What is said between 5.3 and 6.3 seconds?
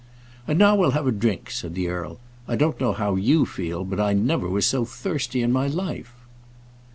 in my life."